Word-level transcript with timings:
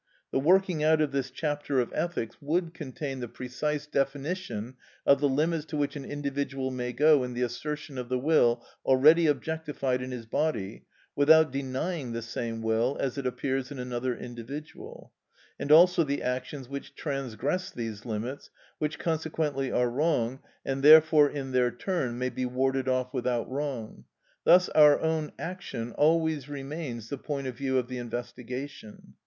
The 0.31 0.39
working 0.39 0.83
out 0.83 0.99
of 0.99 1.11
this 1.11 1.29
chapter 1.29 1.79
of 1.79 1.93
ethics 1.93 2.35
would 2.41 2.73
contain 2.73 3.19
the 3.19 3.27
precise 3.27 3.85
definition 3.85 4.73
of 5.05 5.19
the 5.21 5.29
limits 5.29 5.63
to 5.65 5.77
which 5.77 5.95
an 5.95 6.05
individual 6.05 6.71
may 6.71 6.91
go 6.91 7.23
in 7.23 7.33
the 7.35 7.43
assertion 7.43 7.99
of 7.99 8.09
the 8.09 8.17
will 8.17 8.65
already 8.83 9.27
objectified 9.27 10.01
in 10.01 10.09
his 10.09 10.25
body 10.25 10.85
without 11.15 11.51
denying 11.51 12.13
the 12.13 12.23
same 12.23 12.63
will 12.63 12.97
as 12.99 13.19
it 13.19 13.27
appears 13.27 13.69
in 13.69 13.77
another 13.77 14.15
individual; 14.17 15.13
and 15.59 15.71
also 15.71 16.03
the 16.03 16.23
actions 16.23 16.67
which 16.67 16.95
transgress 16.95 17.69
these 17.69 18.03
limits, 18.03 18.49
which 18.79 18.97
consequently 18.97 19.71
are 19.71 19.87
wrong, 19.91 20.39
and 20.65 20.81
therefore 20.81 21.29
in 21.29 21.51
their 21.51 21.69
turn 21.69 22.17
may 22.17 22.29
be 22.31 22.47
warded 22.47 22.87
off 22.89 23.13
without 23.13 23.47
wrong. 23.51 24.05
Thus 24.45 24.67
our 24.69 24.99
own 24.99 25.31
action 25.37 25.91
always 25.91 26.49
remains 26.49 27.09
the 27.09 27.19
point 27.19 27.45
of 27.45 27.55
view 27.55 27.77
of 27.77 27.87
the 27.87 27.99
investigation. 27.99 29.13